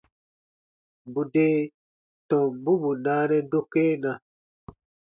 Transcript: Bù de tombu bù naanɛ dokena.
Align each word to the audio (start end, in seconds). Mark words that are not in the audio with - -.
Bù 1.11 1.21
de 1.33 1.45
tombu 2.29 2.71
bù 2.81 2.89
naanɛ 3.05 3.37
dokena. 3.51 4.11